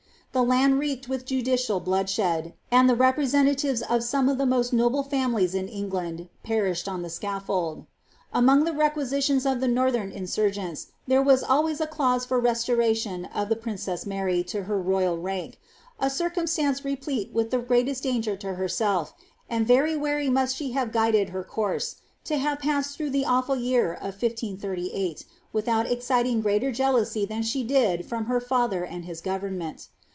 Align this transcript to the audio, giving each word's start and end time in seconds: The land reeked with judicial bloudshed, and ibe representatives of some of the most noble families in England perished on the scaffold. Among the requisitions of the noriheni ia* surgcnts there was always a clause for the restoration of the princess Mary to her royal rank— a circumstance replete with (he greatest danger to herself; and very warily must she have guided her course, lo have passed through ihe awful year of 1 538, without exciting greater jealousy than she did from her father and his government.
The 0.33 0.43
land 0.43 0.79
reeked 0.79 1.09
with 1.09 1.25
judicial 1.25 1.81
bloudshed, 1.81 2.53
and 2.71 2.89
ibe 2.89 2.99
representatives 3.01 3.81
of 3.81 4.01
some 4.01 4.29
of 4.29 4.37
the 4.37 4.45
most 4.45 4.71
noble 4.71 5.03
families 5.03 5.53
in 5.53 5.67
England 5.67 6.29
perished 6.41 6.87
on 6.87 7.01
the 7.01 7.09
scaffold. 7.09 7.85
Among 8.33 8.63
the 8.63 8.71
requisitions 8.71 9.45
of 9.45 9.59
the 9.59 9.67
noriheni 9.67 10.13
ia* 10.15 10.21
surgcnts 10.21 10.85
there 11.05 11.21
was 11.21 11.43
always 11.43 11.81
a 11.81 11.85
clause 11.85 12.23
for 12.25 12.37
the 12.37 12.43
restoration 12.43 13.25
of 13.35 13.49
the 13.49 13.57
princess 13.57 14.05
Mary 14.05 14.41
to 14.45 14.63
her 14.71 14.81
royal 14.81 15.17
rank— 15.17 15.59
a 15.99 16.09
circumstance 16.09 16.85
replete 16.85 17.33
with 17.33 17.51
(he 17.51 17.57
greatest 17.59 18.03
danger 18.03 18.37
to 18.37 18.53
herself; 18.53 19.13
and 19.49 19.67
very 19.67 19.97
warily 19.97 20.29
must 20.29 20.55
she 20.55 20.71
have 20.71 20.93
guided 20.93 21.31
her 21.31 21.43
course, 21.43 21.97
lo 22.29 22.37
have 22.37 22.59
passed 22.59 22.95
through 22.95 23.11
ihe 23.13 23.25
awful 23.27 23.57
year 23.57 23.91
of 23.95 24.13
1 24.13 24.13
538, 24.37 25.25
without 25.51 25.91
exciting 25.91 26.39
greater 26.39 26.71
jealousy 26.71 27.25
than 27.25 27.43
she 27.43 27.65
did 27.65 28.05
from 28.05 28.27
her 28.27 28.39
father 28.39 28.85
and 28.85 29.03
his 29.03 29.19
government. 29.19 29.89